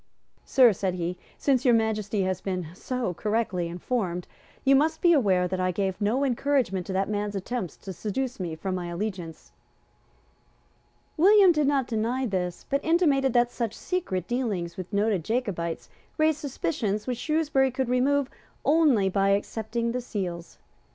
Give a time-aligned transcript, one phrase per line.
[0.47, 4.25] "Sir," said he, "since Your Majesty has been so correctly informed,
[4.65, 8.39] you must be aware that I gave no encouragement to that man's attempts to seduce
[8.39, 9.51] me from my allegiance."
[11.17, 15.87] William did not deny this, but intimated that such secret dealings with noted Jacobites
[16.17, 18.27] raised suspicions which Shrewsbury could remove
[18.65, 20.57] only by accepting the seals.